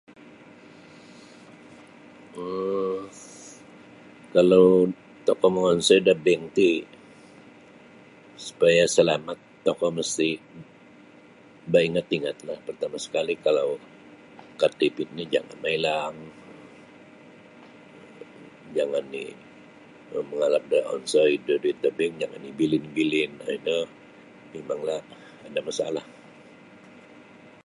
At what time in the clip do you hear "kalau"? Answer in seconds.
4.33-4.67, 13.45-13.69